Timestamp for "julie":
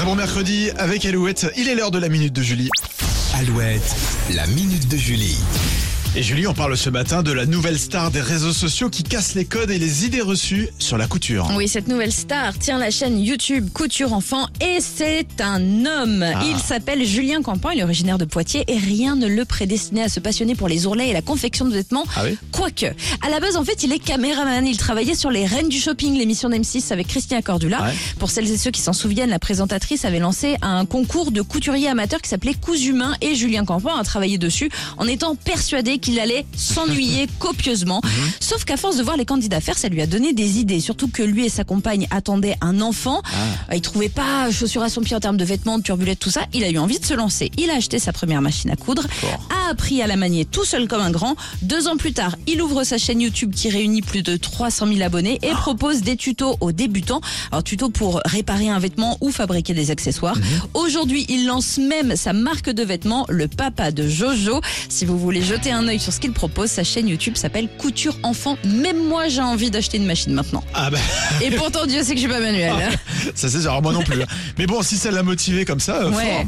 2.40-2.70, 4.96-5.36, 6.24-6.48